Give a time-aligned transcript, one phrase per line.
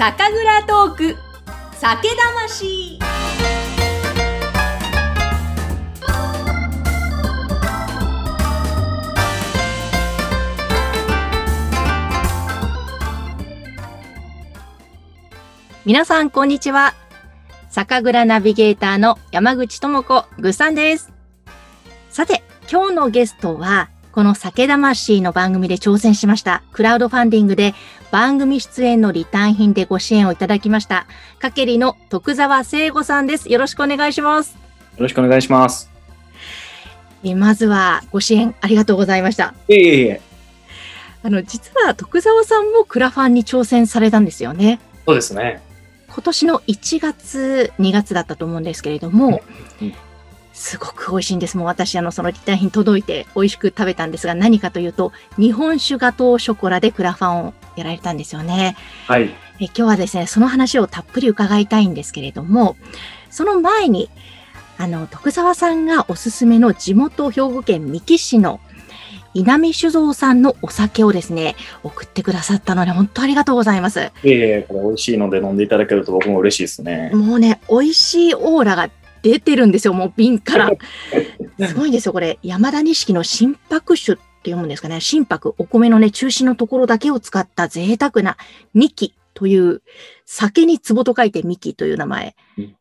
[0.00, 1.16] 酒蔵トーク。
[1.74, 2.98] 酒魂。
[15.84, 16.94] 皆さんこんにちは。
[17.68, 21.12] 酒蔵ナビゲーターの山口智子ぐっさんです。
[22.08, 27.74] さて今日のゲストはこの酒魂の番組で挑戦しましたクラウドファンディングで
[28.10, 31.06] 番組出演のリターン品でご支援をいただきました
[31.38, 33.50] かけりの徳澤聖吾さんです。
[33.50, 34.54] よろしくお願いします。
[34.54, 34.58] よ
[34.98, 35.90] ろしくお願いします。
[37.22, 39.54] えまずはご支援ありがとうございました。
[39.68, 40.20] いえいえ
[41.22, 44.80] あの実は徳澤さんもクラファンに挑戦されたんですよね。
[45.06, 45.62] そうですね。
[46.08, 49.40] 今年の1月2月だったと思うんですけれども
[49.80, 49.94] うん
[50.52, 51.56] すごく美味しいんです。
[51.56, 58.76] もう私あのそのリターン品届いて美味しく食べたんですが何かというと日本酒ガトーショコラでクラファンをやられたんですよね
[59.06, 59.34] はい。
[59.60, 62.76] え今日はですねその話をたっぷり伺いたいんですけれども
[63.30, 64.08] その前に
[64.78, 68.60] あの徳澤さんがおすすめの地元兵庫県三木市の
[69.34, 77.10] 稲見酒造さんのお酒をですね送ってくださったので本当ありがとうございますいえいえ、これ美味しいので飲んでいただけると僕も嬉しいですね。
[77.14, 78.90] もうね、美味しいオーラが
[79.22, 80.70] 出てるんですよ、もう瓶から。
[81.68, 82.38] すごいんですよ、これ。
[82.42, 85.00] 山田錦の心拍酒って読むんですかね。
[85.00, 88.36] 心拍、お米のね、中心のところだけを使った贅沢な
[88.74, 89.82] ミキという、
[90.24, 92.36] 酒に壺と書いてミキという名前。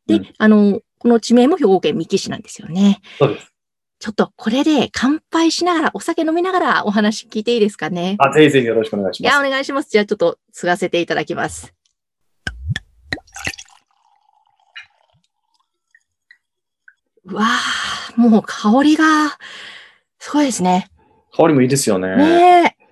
[0.07, 3.01] で、うんあの、この地名も兵庫県三木市なんですよね。
[3.17, 3.53] そうです。
[3.99, 8.15] ちょっとこれで乾杯しながら、お酒飲みながらお話聞いていいですかね。
[8.19, 9.47] あ、ぜひぜひよろしくお願いしいや、ます。
[9.47, 9.89] お願いします。
[9.89, 11.73] じゃあちょっと継がせていただきます。
[17.25, 19.37] うわあ、もう香りが、
[20.17, 20.89] すごいですね。
[21.35, 22.15] 香りもいいですよね。
[22.15, 22.85] ねえ。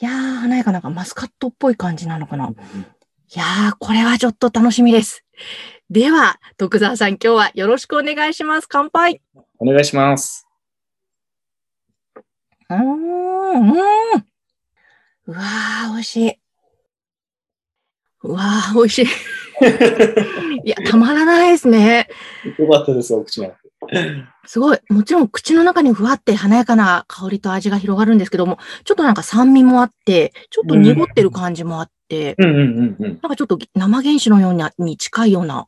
[0.00, 2.48] いやー、華やかなんかマスカットっぽい感じなのかな。
[2.48, 5.24] いやー、これはちょっと楽しみです。
[5.90, 8.66] では、徳澤さん、今日はよろしくお願いします。
[8.68, 9.20] 乾杯。
[9.58, 10.46] お願いします。
[12.70, 14.26] うーん、うーん。
[15.26, 16.40] うわー、美味しい。
[18.22, 19.06] うわー、美味しい。
[20.64, 22.08] いや、たまらないですね。
[22.58, 23.54] よかったですよ、お口が。
[24.46, 24.78] すごい。
[24.90, 33.18] もちろん口の中にふわって華やかな香りと味が広がるんですけども、ちょっとなんか酸味もあって、ちょっと濁ってる感じもあって、うんうんうんうん。
[33.22, 35.66] なんかちょっと生原酒のようなに近いような。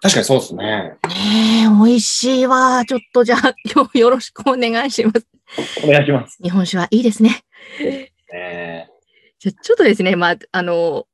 [0.00, 0.64] 確かにそうですね。
[1.08, 2.84] ねえ、美味しいわ。
[2.86, 5.26] ちょっとじゃあ今日よろしくお願いします。
[5.84, 6.38] お願いします。
[6.42, 7.42] 日本酒はいいですね。
[8.32, 8.90] ね
[9.40, 11.06] じゃちょっとですね、まあ、あの、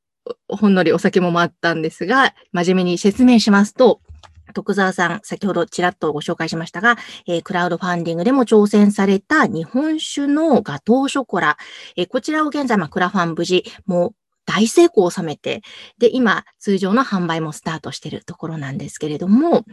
[0.48, 4.00] ほんのりお酒も回ったんですが、真面目に説明しますと、
[4.54, 11.58] 徳澤さん、先ほどちらっとご紹介しましたが、えークラウドファンディングでも挑戦された日本酒のガトーショコラ、
[11.96, 14.14] えーこちらを現在、まあ、クラファン無事、もう
[14.46, 15.62] 大成功を収めて、
[15.98, 19.64] で、今、通常の販売もスタートしているところなんですけれども、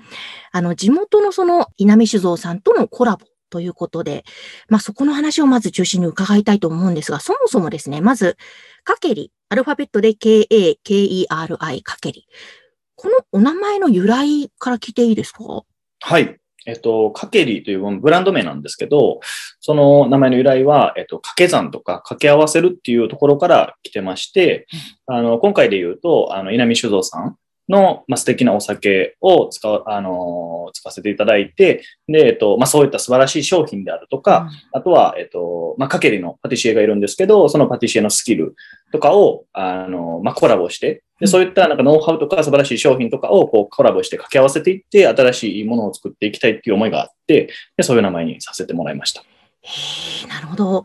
[0.51, 4.23] あの、地元のその稲見酒造さんとのコラボということで、
[4.69, 8.37] まあ、そこの話をまず中心に伺いたいと思うんですが、そもそもですね、まず、
[8.83, 12.27] かけり、アルファベットで K-A-K-E-R-I かけり。
[12.95, 15.63] このお名前の由来から聞いていいですか？
[16.01, 16.37] はい。
[16.67, 19.19] えっと、カケリというブランド名なんですけど、
[19.61, 24.67] その名前の由来は、えっと、掛け算とか掛け合わせるっていうところから来てまして、
[25.07, 27.35] あの、今回で言うと、あの、稲見酒造さん
[27.67, 38.55] の、まあ、素敵なお酒を使う、あの、使わせていただいて、で、えっと、まあ、そういった素晴らしい商品であるとか、あとは、えっと、まあ、かけりのパティシエがいるんですけど、そのパティシエのスキル
[38.91, 49.23] とかを、あの、まあ、コラボして、うんで、そういったなんかノウハウとか素晴らしい商品とかをこうコラボして掛け合わせていって、新しいものを作っていきたいっていう思いがあって、で、そういう名前にさせてもらいました。
[50.27, 50.83] なるほど。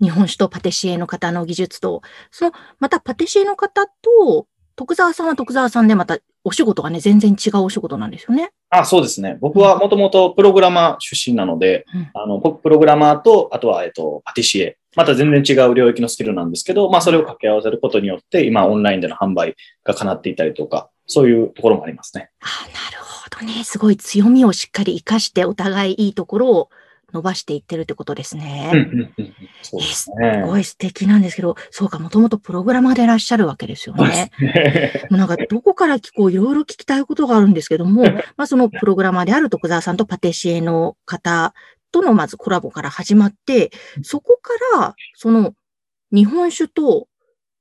[0.00, 2.00] 日本酒とパティシエの方の技術と、
[2.30, 4.46] その、またパティシエの方と、
[4.76, 8.50] 徳澤さんは徳澤さんでまたお仕事がね、全然違うお仕事なんですよね。
[8.70, 9.38] あ、そうですね。
[9.40, 14.78] 僕はもともとプログラマー出身なので、うんあの、僕プログラマーと、あとは、えっと、パティシエ。
[14.96, 22.30] また全然違う領域のスキルなんですけど、まあ、それを掛け合わせることによって、今、オンラインでの販売が叶っていたりとか、そういうところもありますね。
[22.40, 23.64] あなるほどね。
[23.64, 26.70] すごい強みをしっかり活かして、お互いいいところを
[27.14, 28.70] 伸ばしていってるってことですね。
[28.74, 30.42] うんうんうんうんそうですすね。
[30.44, 34.30] ごい素敵なんですけど、そうか、もともとプログラマーでいらっしゃるわけですよね。
[35.10, 38.02] もうなんか、どこから聞こう、いろいろ聞きたいことがあるんですけども、
[38.36, 41.54] まあ、そのプログラマーである徳澤さんとパティシエの方
[41.94, 43.70] とのまずコラボから始まって、
[44.02, 45.54] そこから、その、
[46.12, 47.06] 日本酒と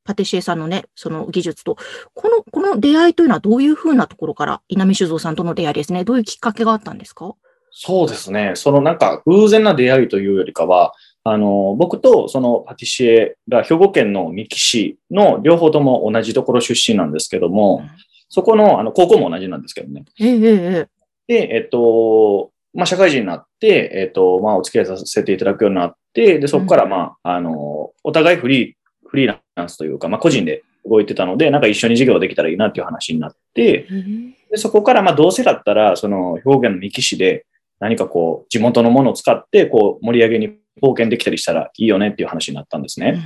[0.03, 1.77] パティシエさんのね、その技術と、
[2.15, 6.03] この、この出会いというのはどういうふうなところから、稲見酒造さんとの出会いですね。
[6.03, 7.35] どういうきっかけがあったんですか？
[7.69, 8.53] そうですね。
[8.55, 10.93] そのなんか偶然な出会いというよりかは、
[11.23, 17.89] あの、僕とそのパティシエが兵庫県の三木市の両方とも同じところ出身なんですけども、うん
[18.35, 20.05] そこの、あの、高校も同じなんですけどね。
[20.19, 20.87] ええええ
[21.27, 28.73] で、えっと、まあ、社会人になって、えっと、まあ、お付き合いさせていただくようになって、で、そこから、まあ、あの、お互いフリー、
[29.07, 37.47] フリーランスというか、まあ、個人で動いてたので、なんか一緒に授業できたらいいなっていう話になって、ええでそこから、まあ、どうせだったら、その、兵庫県の三木市で、
[37.79, 43.19] 何かこう、地元のものを使って、こう、盛り上げに貢献できたりしたらいいよねっていう話になったんですね。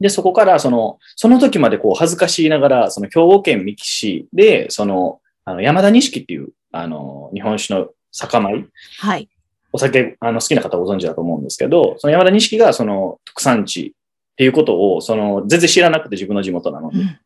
[0.00, 8.66] で、そこから、その、その時までこう、恥ずかしいながら、その、兵庫県三木市で、その、あの、山田錦っていう、あの、日本酒の酒米、
[8.98, 9.28] はい。
[9.72, 13.94] お酒、あの、好きな方はご存知だと思うんですけど、その山田錦が、その、特産地
[14.32, 16.98] っていうことを、その、全然知らなくて自分の地元なので。
[16.98, 17.18] うん。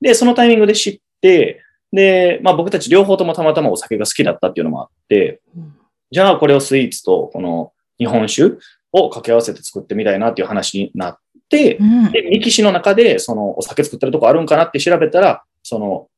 [0.00, 1.62] で、そのタイミングで知って、
[1.92, 5.74] で、まあ僕たち両方ともたまたまお酒が好きだったっていうのもあって、うん。
[6.10, 8.56] じゃあこれをスイーツと、この日本酒
[8.92, 11.18] を掛け合わせて作ってみたいなっていう話になっ
[11.48, 12.10] て、うん。
[12.10, 16.08] で、三木市の中で、その、お酒作ってるとこあるんかなって調べたら、その、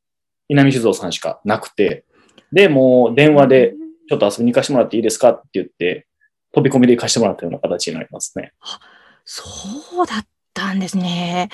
[0.49, 2.05] 南酒造さんしかなくて、
[2.53, 3.75] で、もう電話で、
[4.09, 6.07] ちょっと遊びに行かせてもらっていいですかって言って、
[6.53, 8.53] 飛び込みで行かせてもらったような形になりますね。
[9.25, 9.43] そ
[10.03, 11.49] うだったんですね。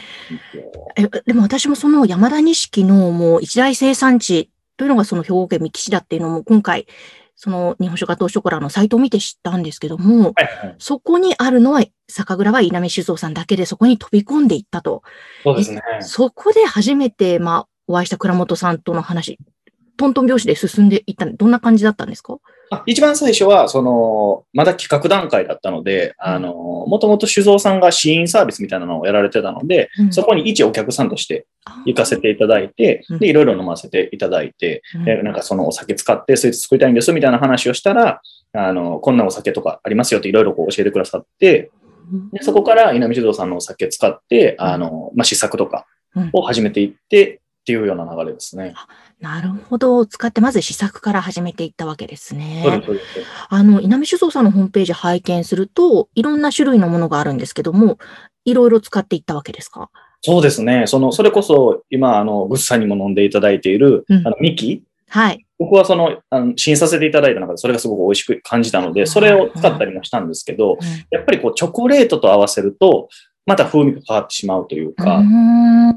[0.96, 6.86] え、でも私もその山田錦のもう一大生産地というのがその兵庫県三木市だっていうのも今回、
[7.36, 10.76] その日本酒ガトーショコラのサイトを見て知ったんですけども、はいはい。
[10.78, 15.02] そこにあるのは酒蔵は稲見酒造さんだけでそこに飛び込んでいったと。
[15.42, 15.80] そうですね。
[16.00, 19.38] そこで初めて、まあ、お会いした倉本さんとの話、
[20.00, 22.38] トントン拍子で進んでいったのどんな感じだったんですか？
[22.72, 30.12] あ一番最初は、その、まだ企画段階だったので、あの、もともと酒造さんが試飲サービスみたいなのをやられてたので、うん。
[30.12, 31.46] そこに一お客さんとして
[31.84, 35.04] 行かせていただいてうん、で、いろいろ飲ませていただいて、うん。
[35.04, 38.22] でなんかそのお酒使ってスイーツ作りたいんですみたいな話をしたら、
[38.52, 41.70] あの、こんなお酒とかありますよっていろいろこう教えてくださって、
[42.32, 45.86] でそこから稲見酒造さんのお酒使って、あの、まあ、試作とか
[46.32, 48.74] を始めていってっていうような流れですね。
[49.20, 50.06] なるほど。
[50.06, 52.62] 使ってまず試作から始めていったわけですね。
[52.64, 53.06] そうですそうです
[53.50, 57.98] あの、稲見酒造さんのホームページ拝見すると、いろんな種類のものがあるんですけども、
[58.46, 59.90] いろいろ使っていったわけですか？
[60.22, 60.86] そうですね。
[60.86, 65.44] その、それこそ今、あの、グッさんにも飲んでいただいている、うんあの、ミキはい。
[65.58, 70.78] 僕はその、あの、試飲させていただいた中でそれがすごく美味しく感じたので、それを使ったりもしたんですけど、
[71.10, 73.08] やっぱりこう、チョコレートと合わせると、
[73.44, 75.96] また風味が変わってしまうといううか、ーん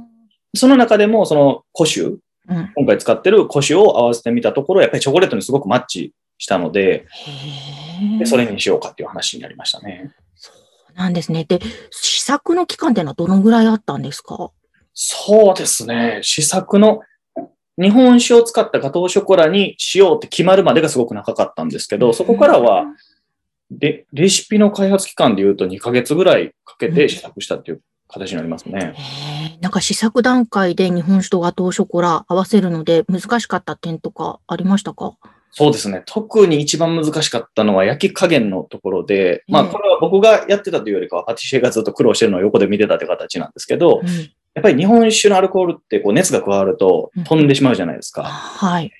[0.55, 2.17] その中でも、その、古酒、
[2.49, 7.05] うん今回使ってる古酒を合わせてみたところ、やっぱりチョコレートにすごくマッチしたので。
[8.19, 10.11] でそれにしようかっていう話になりましたね。
[10.35, 11.45] そうなんですね。
[11.45, 11.59] で、
[11.91, 14.51] 試作の期間っていうのはどのぐらいあったんですか？
[14.93, 16.19] そうですね。
[16.21, 17.01] 試作の、
[17.79, 22.85] 日本酒を使ったガトーショコラにしようって決まるまでがすごく長かったんですけど、そこからは、
[23.71, 27.81] で、レシピの開発期間で言うと2ヶ月ぐらいかけて試作したっていう
[28.13, 28.93] 形になりますね。
[29.61, 35.17] なんか試作段階で日本酒とガトーショコラ合わせるので難しかった点とかありましたか？
[35.51, 36.03] そうですね。
[36.05, 44.07] 特に一番難しかったのは焼き加減のところで、まあええこれは僕がやってたというよりかは、パティシエがずっと苦労してるのを横で見てたという形なんですけど、うん
[44.55, 48.23] やっぱり日本酒のアルコールってこう熱が加わるとうん飛んでしまうじゃないですか。
[48.23, 48.91] はい。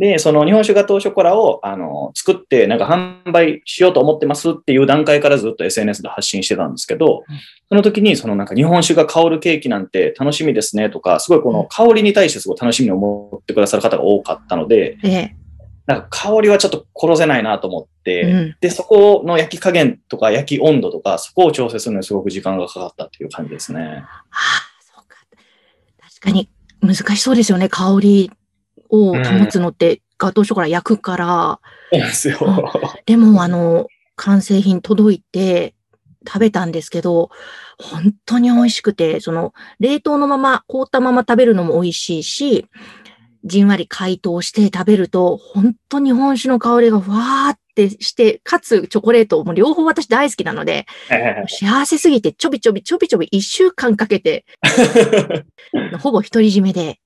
[0.00, 7.36] で、その日本酒ガトーショコラをあの作ってなんか販売しようと思ってますっていう段階からずっと SNS で発信してたんですけどうん、
[7.68, 15.36] その時にそのなんか日本酒が香るケーキなんて楽しみですねとか、すごいこの香りに対してすごい楽しみに思ってくださる方が多かったので、ええ。
[15.84, 23.82] なんか香りはちょっと殺せないなと思って、うんで、そこの焼き加減とか焼き温度とか、そこを調整するのにすごく時間がかかったっていう感じですね。
[23.82, 25.18] ああ、そうか。
[26.00, 26.48] 確かに
[26.80, 27.68] 難しそうですよね。
[27.68, 28.30] 香り
[28.90, 31.60] を保つのって、ガトーショコラ焼くから。
[31.90, 32.38] ですよ。
[33.06, 35.74] でも、あの、完成品届いて
[36.26, 37.30] 食べたんですけど、
[37.78, 42.66] 本当に美味しくて、その、冷凍のまま、凍ったまま食べるのも美味しいし、
[43.44, 50.86] じんわり解凍して食べると、本当に日本酒の香りがふわーってして、かつチョコレートも両方私大好きなので、
[51.48, 54.44] 幸せすぎてちょびちょびちょびちょび一週間かけて、
[56.00, 56.98] ほぼ独り占めで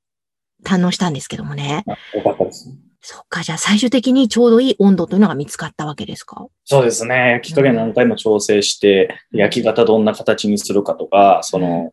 [0.64, 1.84] 堪能したんですけどもね。
[2.14, 2.68] よかったです。
[3.00, 6.46] そっか、じゃあ最終的にちょうどいい温度というのが見つかったわけですか？
[6.64, 7.32] そうですね。
[7.32, 11.92] 焼き加減何回も調整して、焼き型どんな形にするかとか、その、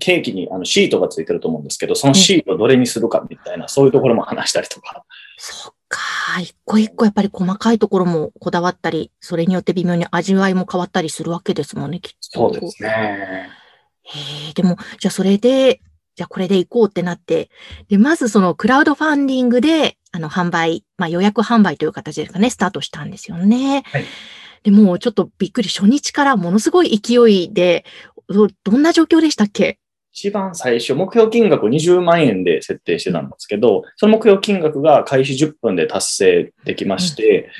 [0.00, 5.04] ケーキにあのシートがついてると思うんですけど、そのシートをどれにするかみたいな、そういうところも話したりとか。
[5.38, 6.00] そっか、
[6.40, 12.50] 一個一個やっぱり細かいところもこだわったり、それによって微妙に味わいも変わったりするわけですもんね、きっと。
[12.50, 13.48] そうですね。
[14.02, 15.80] へえ、でも、じゃあそれで、
[16.16, 17.50] じゃあこれで行こうってなって、
[17.88, 23.82] で、まずそのクラウドファンディングで、あの、販売、まあ予約販売という形ですかね、スタートしたんですよね。
[23.86, 24.04] はい。
[24.62, 27.84] でもちょっとびっくり、初日からものすごい勢いで、
[28.28, 29.78] どどんな状況でしたっけ？
[30.12, 37.50] 一番最初、目標金額を20万円で設定してたんですけど、その目標金額が開始10分で達成できまして、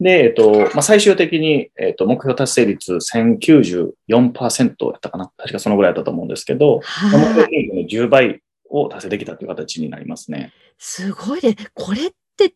[0.00, 6.80] で、えっと、まあ、最終的に、えっと、目標達成率1094%やったかな確かそのぐらいだったと思うんですけど、
[7.12, 7.50] 目標はい。
[7.50, 8.40] 金額の10倍
[8.70, 10.52] を達成できたという形になりますね。
[10.78, 12.54] すごいで、これって、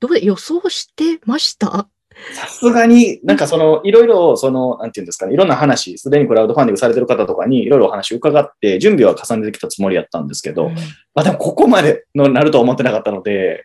[0.00, 1.88] どうで予想してました？
[2.32, 10.74] さすがに、なんかその、いろいろ、その、なんていうんですかね、いろんな話、すでにクラウドファンディングされてる方とかに、いろいろお話伺って、準備は重ねてきたつもりやったんですけど、うん。
[10.74, 10.80] ま
[11.16, 13.64] あでもここまでのなるとは思ってなかったので、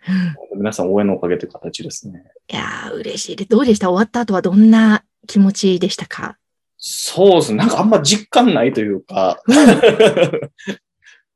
[0.51, 0.59] うん。
[0.59, 2.23] 皆さん応援のおかげという形ですね。
[2.51, 3.35] いやー、嬉しい。
[3.35, 3.49] です。
[3.49, 3.89] どうでした？
[3.89, 6.37] 終わった後はどんな気持ちでしたか？
[6.77, 7.59] そうですね。
[7.59, 9.39] なんかあんま実感ないというか、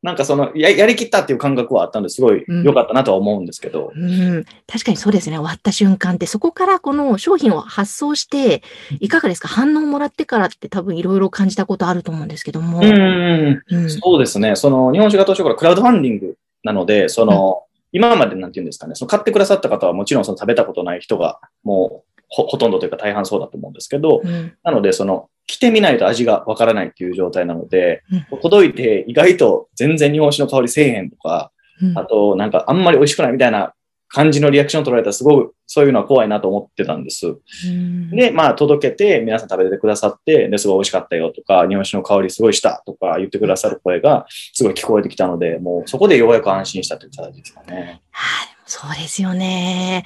[0.05, 5.37] なんかそのや、やりきったっていう感覚はあったんですごい良かったなとは思うんですけど、うん、確かにそうですね。
[5.37, 8.61] 終わった瞬間って、そこからこの商品を発送して、
[8.99, 9.47] いかがですか？
[9.47, 12.77] 反応もらってからって多分いろいろ感じたことあると思うんですけども。
[12.77, 12.85] うん。
[12.85, 13.63] うん。
[13.67, 14.55] うんそうですね。
[14.55, 24.53] その、日本酒が当初からクラウドファンディングなので、その、今までなんていうんですかね、その買ってくださった方はもちろんその食べたことない人がもうほほとんどというか大半そうだと思うんですけど、うん。
[24.63, 33.73] なのでその、来てみないと味がわからないっていう状態なので、うん届いて意外と全然日本酒の香りせえへんとか、うんあとなんかあんまり美味しくないみたいな
[34.07, 37.27] 感じのリアクションを取られたらすごくそういうのは怖いなと思ってたんです。
[37.27, 48.01] うんで、まあ届けて皆さん食べてくださって、で、すごい美味しかったよとか、日本酒の香りすごいしたとか言ってくださる声がすごい聞こえてきたので、もうそこでようやく安心したという形ですかね。
[48.11, 50.05] はい、そうですよね。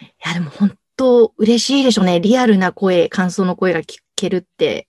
[0.00, 2.20] いや、でも本当嬉しいでしょうね。
[2.20, 4.88] リアルな声、感想の声が聞けるって。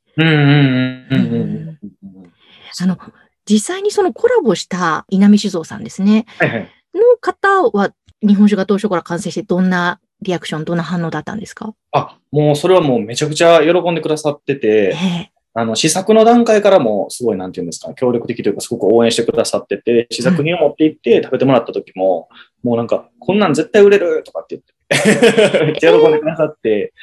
[2.80, 2.98] あの、
[3.46, 6.26] 実際にそのコラボした稲見酒造さんですね。
[6.38, 6.70] はいはい。
[6.94, 22.30] の方は日本酒が当初から完成してどんなリアクション、どんな反応だったんですかあ、もうそれはもうめちゃくちゃ喜んでくださってて、えあの、試作の段階からもすごい、なんていうんですか、協力的というか、すごく応援してくださってて、試作品を持って行って食べてもらった時も、
[22.64, 26.94] もうなんか、こんなん絶対売れるとかって言って、めっちゃ喜んでくださって、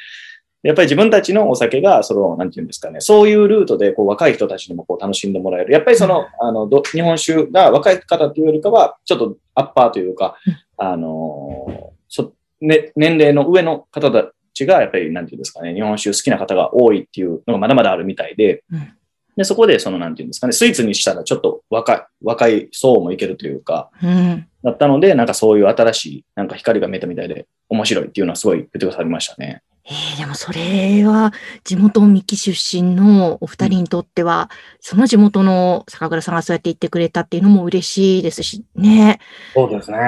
[0.61, 5.73] やっぱり自分たちのお酒が、その、なんていうんですかね、そういうルートで、こう、若い人たちにもこう、楽しんでもらえる。
[5.73, 18.93] やっぱりその、あの、ど日本酒が若い方っていうよりかは、ちょっとアッパーというかうん、あの、そ、ね、年齢の上の方たちが、やっぱり、なんていうんですかね、日本酒好きな方が多いっていうのがまだまだあるみたいで、うん
[19.39, 24.45] で、そこで、その、なんていうんですかね、スイーツにしたらちょっと若い、若い層もいけるというか、うん。
[24.65, 29.63] だったので、なんかそういう新しい、なんか光が見えたみたいで、面白いっていうのはすごい言ってくださりましたね。
[29.85, 31.33] えーでもそれは
[31.63, 39.19] 地元三木出身のお二人にとっては、その地元の坂倉さんがそうやって言ってくれたっていうのも嬉しいですしね。
[39.55, 39.97] そうですね。
[39.97, 40.01] う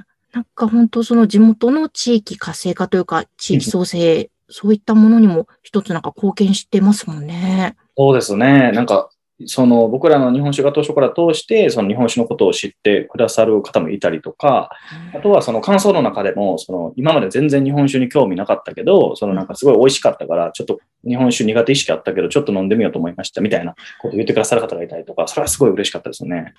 [0.00, 0.04] ん
[0.34, 7.76] なんか本当その地元の地域活性化というか、地域創生、そういったものにも一つなんか貢献してますもんね。
[7.96, 8.72] そうですね。
[8.72, 9.10] なんか、
[9.46, 14.70] その僕らの日本酒が当初から通して、その日本酒のことを知ってくださる方もいたりとか、
[15.14, 26.54] あとはその感想の中でも、その今まで全然日本酒に興味なかったけど、そのなんかすごい美味しかったから、ちょっと日本酒苦手意識あったけど、ちょっと飲んでみようと思いましたみたいなことを言ってくださる方がいたりとか、それはすごい嬉しかったですね。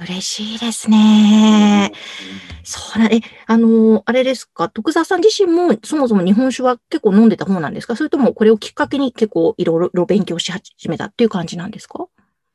[0.00, 1.92] 嬉しいですね。
[2.64, 7.94] そうな、え、あの、あれですか、徳沢さん自身もそもそも日本酒は結構飲んでた方なんですか？
[7.94, 12.06] それともこれをきっかけに結構いろいろ勉強し始めたっていう感じなんですか？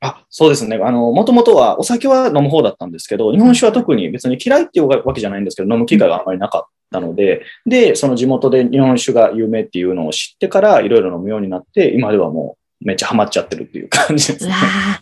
[0.02, 0.80] あ、そうですね。
[0.82, 14.54] あの、もともとはお酒は飲む方だったんですけど、日本酒は特に別に嫌いっていうわけじゃないんですけど、飲む機会があまりなかったので、で、その地元で日本酒が有名っていうのを知ってから、いろいろ飲むようになって、今ではもうめっちゃハマっちゃってるっていう感じですね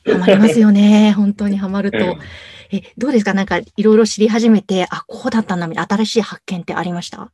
[0.05, 0.17] うわ。
[0.17, 1.11] ー、ハマりますよね。
[1.11, 1.97] 本当にハマると。
[1.99, 2.17] うん
[2.69, 3.33] え、どうですか？
[3.33, 7.31] なんかいろいろ知り始めて、あ、こうだったんだ、みたいな新しい発見ってありました？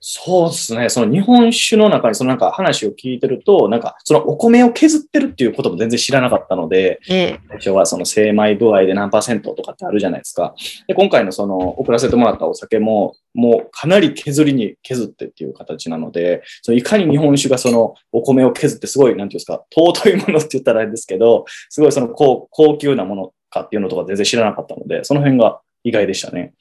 [0.00, 0.88] そうですね。
[0.88, 7.40] その日本酒の中にそのなんか話を聞いてると、なんかそのお米を削ってるっていうことも全然知らなかったので、ええ。
[7.48, 10.54] 最初はその精米度合いで何パーセントとかってあるじゃないですか。
[10.86, 26.54] で、今回のその送らせてもらったお酒も、もうかなり削りに削ってっていう形なので、そのいかに日本酒がそのお米を削ってすごい、なんていうんですか、尊いものって言ったらあれですけど、すごいその高高級なものかっていうのとか全然知らなかったので、その辺が意外でしたね。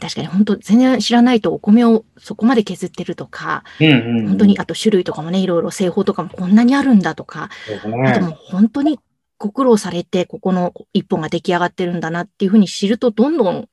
[0.00, 4.28] 確かに本当全然知らないとお米をそこまで削ってるとか、うんうん、うん。
[4.28, 8.36] 本当に、あと種類とかもね、いろいろ製法とかもこんなにあるんだとか、そうですあともね。
[8.48, 8.98] う本当に
[9.38, 13.68] ご苦労されて、ここの一本が出来上がってるんだなっていうふうに知ると、どんどん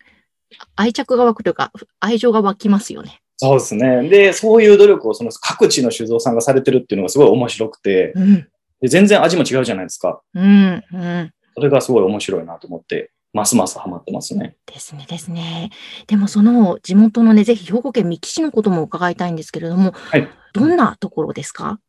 [0.75, 3.21] 愛着が湧くというか、愛情が湧きますよね。
[3.37, 4.07] そうですね。
[4.07, 8.47] で、そういう努力をその各地の酒造さんがされてるっていうのがすごい面白くて、うん。
[8.81, 10.21] で全然味も違うじゃないですか。
[10.35, 10.83] うん。
[10.93, 11.31] うん。
[11.55, 14.55] それがすごい面白いなと思ってますますハマってますね。
[14.65, 15.71] ですね、ですね。
[16.07, 21.79] でもその地元のね、ぜひ兵庫県三木市のことも伺いたいんですけれども、はい、どんなところですか？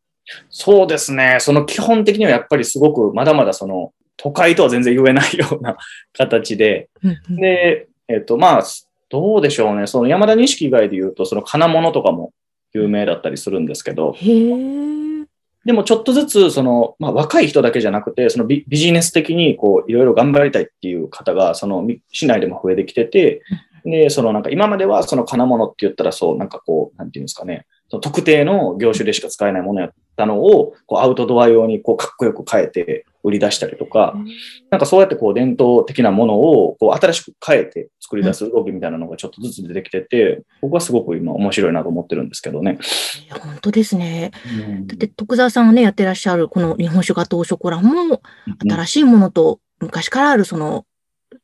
[0.49, 1.37] そうですね。
[1.39, 5.77] その基本的にはやっぱりすごくまだまだその都会とは全然言えないような
[6.13, 8.63] 形で、うんうんで、えっ、と、まあ、
[9.09, 9.85] どうでしょうね。
[9.87, 12.33] その山田錦以外で言うと、その金物とかも
[12.73, 15.04] 有名だったりするんですけど、へえ。
[15.65, 23.41] でもちょっとずつ、その、まあ若い人だけじゃなくて、そのビビジネス的にこう、いろいろ頑張りたいっていう方が、そのみ市内でも増えてきてて、
[23.83, 34.15] で、そのなんか今まではその金物って言ったらそう、なんかこう、なんていうんですかね、その特定の業種でしか使えないものやったのを、こうアウトドア用にこうかっこよく変えて売り出したりとか、
[34.69, 42.77] なんかそうやってこう伝統的なものをこう新しく変えて作り出す動きみたいなのがちょっとずつ出てきてて、僕はすごく今面白いなと思ってるんですけどね。
[43.25, 44.31] いや本当ですね。
[44.45, 48.21] うんだって徳沢さんがね、やってらっしゃるこの日本酒ガトーショコラも、
[48.61, 50.85] 新しいものと昔からあるその、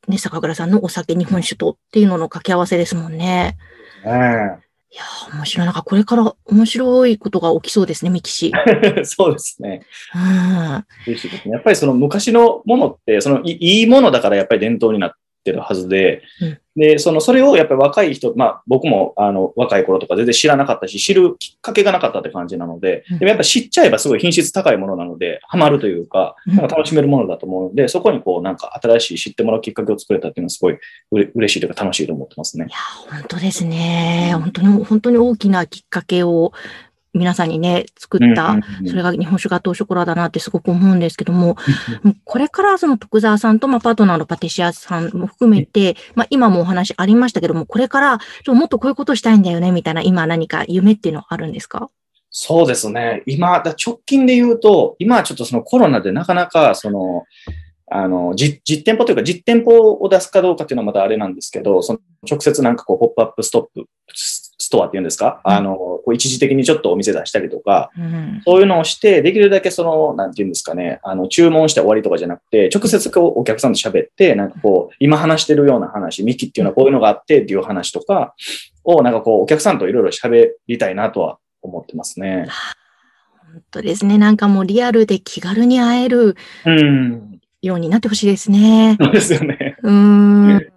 [0.06, 3.56] ね、坂倉さんのお酒、日本酒とっていうのの掛け合わせですもんね。
[4.04, 4.58] ね
[4.92, 5.66] いやー、面白い。
[5.66, 8.52] なんかこれから面白いことが起きそうですね、ミキシ。
[8.98, 9.80] え そうですね。
[10.14, 10.22] うん。
[11.50, 15.12] やっぱりその昔のものって、そのいいいものだからやっぱり伝統になっ
[15.44, 30.78] てるはずで、うんで、その、それをやっぱり若い人、まあ僕もあの若い頃とか全然知らなかったし、知るきっかけがなかったって感じなので、うんでもやっぱ知っちゃえばすごい品質高いものなので、ハマるというか、うんなんか楽しめるものだと思うので、そこにこうなんか新しい知ってもらうきっかけを作れたっていうのはすごい
[31.10, 32.70] うれ嬉しいというか楽しいと思ってますねい。
[32.70, 34.30] やー、本当ですね。
[34.34, 36.52] 本当に、本当に大きなきっかけを
[37.14, 41.56] 皆さんにね、作った、それが日本酒ガトーショコラだなってすごく思うんですけども、
[42.24, 51.90] これからその徳沢さんと、まあ、パートナーのパティシアさんも含めて、まあ、今もお話ありましたけども、これから、もっとこういうことしたいんだよね、みたいな、今何か夢っていうのはあるんですか？
[52.30, 53.22] そうですね。
[53.26, 57.24] 今、だ直近で言うと、今はちょっとそのコロナでなかなか、その、
[57.90, 63.86] あの、実、実店舗というか、実店舗を出すかどうかっていうのはまたあれなんですけど、その直接なんかこう、ポップアップストップ、
[64.72, 68.42] トアっていうんですか、うんあの、こう一時的にちょっとお店出したりとか、うん。
[68.44, 78.34] そういうのをして、できるだけその、なんていうんですかね、あの、注文して終わりとかじゃなくて、直接こう、お客さんと喋って、なんかこう、今話してるような話、ミキっていうのはこういうのがあってっていう話とか
[78.84, 82.46] を、なんかこう、お客さんといろいろ喋りたいなとは思ってますね。
[83.52, 84.18] 本当ですね。
[84.18, 87.40] なんかもうリアルで気軽に会えるうん。
[87.62, 88.96] ようになってほしいですね。
[89.00, 89.76] そうですよね。
[89.82, 90.72] うーん。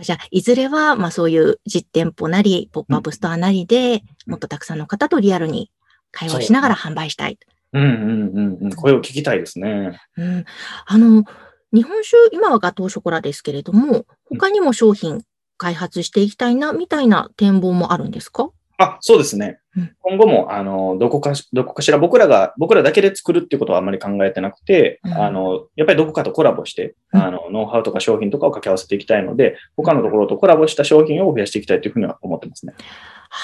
[0.00, 5.70] じゃあ、いずれは、まあそういう実店舗なり、ポップアップストアなりで、もっとたくさんの方とリアルに
[6.10, 7.38] 会話をしながら販売したい。
[7.72, 8.74] うんうんうんうん。
[8.74, 9.98] 声を聞きたいですね。
[10.16, 10.44] うん。
[10.86, 11.24] あの、
[11.72, 15.22] 日本酒、今はガトーショコラですけれども、他にも商品
[15.56, 18.50] 開発していきたいな、みたいな展望もあるんですか？
[18.78, 19.96] あ、そうですねうん。
[20.00, 32.74] 今後も、あの、どこかし、どこかしら僕らが、僕らだけで作るっていうことはあんまり考えてなくて、うんあの、やっぱりどこかとコラボして、うんあの、ノウハウとか商品とかを掛け合わせていきたいので、他のところとコラボした商品を増やしていきたいというふうには思ってますね。
[32.78, 32.82] あ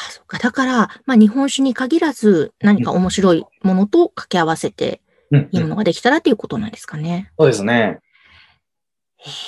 [0.08, 0.38] あ、そっか。
[0.38, 7.30] だから、まあ日本酒に限らず、何か面白いものと掛け合わせて、うん、いいものができたらっていうことなんですかね。
[7.38, 8.00] そうですね。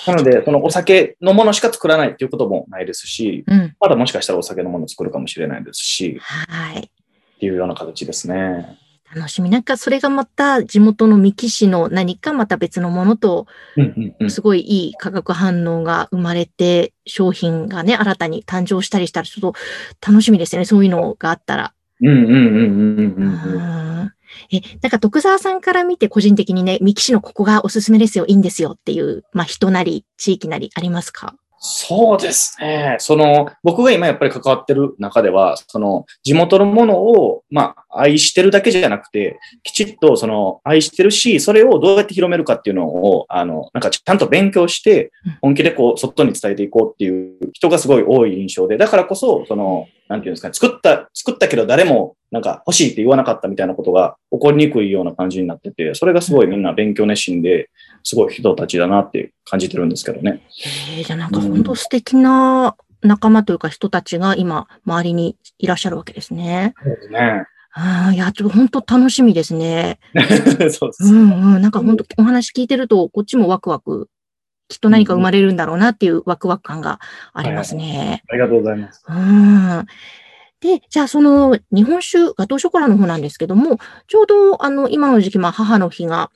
[0.06, 3.74] なので、そのお酒のものしか作らないっていうこともないですし、うん。
[3.80, 6.78] まだもしかしたらお酒のものを作るかもしれないですし、はい。
[6.78, 8.78] っていうような形ですね。
[9.14, 9.50] 楽しみ。
[9.50, 13.46] なんかそれがまた地元の三木市の何かまた別のものと。
[14.28, 19.58] すごいいい化学反応が生まれて、商品がね、新たに誕生したりしたら、ちょっと
[20.06, 20.64] 楽しみですね。
[20.64, 21.74] そういうのがあったら。
[22.00, 24.13] うんうんうんうんうんううん。
[24.52, 31.34] んえ、なんか徳沢さんから見て個人的にね、三木市のここがおすすめですよ、いいんですよっていう、まあ人なり、地域なりありますか？
[31.66, 32.96] そうですね。
[32.98, 57.70] その、僕が今やっぱり関わってる中では、その、地元のものを、まあ、愛してるだけじゃなくて、きちっと、その、愛してるし、それをどうやって広めるかっていうのを、あの、なんかちゃんと勉強してうん、本気でこう、外に伝えていこうっていう人がすごい多い印象で、だからこそ、その、なんていうんですかね、作った、作ったけど誰も、なんか欲しいって言わなかったみたいなことが起こりにくいような感じになってて、それがすごいみんな勉強熱心で、
[58.02, 60.42] すごい人たちだなって感じてるんですけどね。
[60.96, 66.74] えー、じゃあなんか本当素敵な仲間というか人たちが今、周りにいらっしゃるわけですね。
[66.82, 67.46] そうですね。
[67.72, 70.00] ああ、いや、ちょっと本当楽しみですね。
[70.70, 71.62] そうですうんうん。
[71.62, 74.08] なんか本当お話聞いてると、こっちもワクワク、
[74.68, 76.98] きっと何か生まれるんだろうなっていうワクワク感が
[77.32, 78.24] ありますね。
[78.28, 79.04] ありがとうございます。
[79.08, 79.86] うん。
[80.64, 86.30] で、じゃあその日本酒、ガトーショコラの方なんですけども、ちょうどあの今の時期、まあ母の日が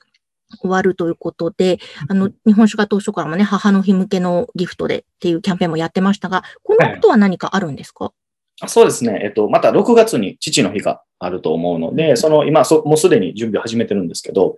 [0.61, 8.13] 終わるということで、あの日本酒ガトーショコラもね、母の日向けのギフトでっていうキャンペーンもやってましたが、このことは何かあるんですか、
[8.61, 9.19] あそうですね。
[9.23, 14.57] えっと、また6月に父の日があると思うので、その今そ、もうすでに準備を始めてるんですけど、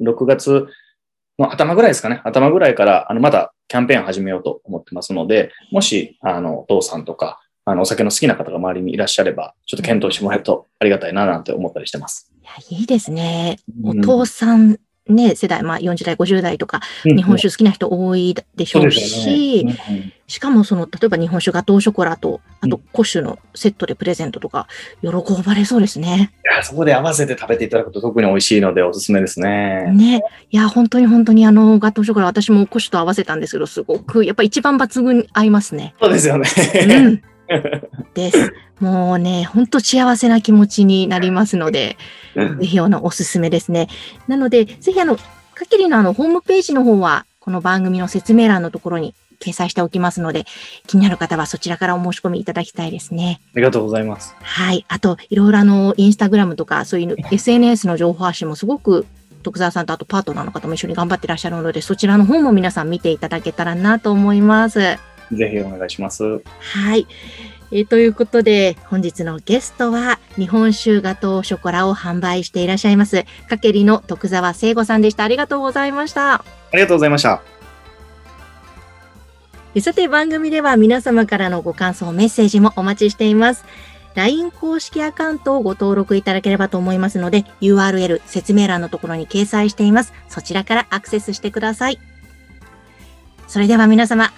[0.00, 0.68] 6月
[1.38, 2.22] の頭ぐらいですかね。
[2.24, 12.32] 頭ぐらいから、あの、またキャンペーン始めようと思ってますので、もし、あの、お父さんとか、あの、お酒の好きな方が周りにいらっしゃれば、ちょっと検討してもらえるとありがたいな、なんて思ったりしてます。
[12.40, 13.58] いやいいですね。
[13.82, 19.76] おうん父さん、ね、世代、まあ40代、50代とか、日本酒好きな人多いでしょうそうですよし、ね。
[19.90, 24.66] うんしかもその、例えば日本酒ガトーショコラと、あとう古酒のセットでプレゼントとか、
[25.00, 25.10] 喜
[25.44, 26.32] ばれそうですね。
[26.44, 29.92] いや、そこで合わせて食べていただくと特に美味しいのでおすすめですね。
[29.92, 30.22] ね。
[30.50, 35.94] いや、本当に本当にあの、ガトーショコラ、私も古酒と合わせたんですけど、すごく、やっぱ一番抜群に合いますね。
[36.00, 36.48] そうですよね。
[36.88, 37.22] うん。
[38.14, 38.54] です。
[38.80, 41.96] もうね、本当幸せな気持ちになりますので、
[42.60, 43.88] ぜひあの、おすすめですね。
[44.28, 45.22] なので、ぜひあの、か
[45.68, 50.44] けりのあの、ホームページの方は、この番組の説明欄のところに掲載しておきますので、
[50.86, 53.40] 気になる方はそちらからお申し込みいただきたいですね。
[53.54, 54.34] ありがとうございます。
[54.40, 54.84] はい。
[54.88, 59.06] あと、いろいろあの、インスタグラムとか、そういう SNS の情報発信もすごく、
[59.42, 64.98] 徳沢さんとあとパートナーの方も一緒に頑張ってらっしゃるので、そちらの方も皆さん見ていただけたらなと思います。
[65.32, 66.42] ぜひお願いします。
[66.58, 67.06] はい。
[67.72, 75.24] えーということで、本日のゲストは、日本酒ガトーショコラを販売していらっしゃいます、かけりの徳沢聖吾さんでした。
[75.24, 76.34] ありがとうございました。
[76.34, 77.42] ありがとうございました。
[79.74, 83.64] えさて、番組では皆様からのご感想、メッセージもお待ちしています。
[84.14, 90.14] LINE 公式アカウントをご登録いただければと思いますので、URL 説明欄のところに掲載しています。
[90.28, 91.98] そちらからアクセスしてください。
[93.46, 94.32] それでは皆様、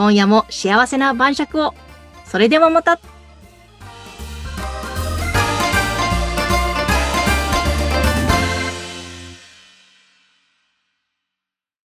[0.00, 1.74] 今夜も幸せな晩酌を。
[2.24, 2.98] それではまた。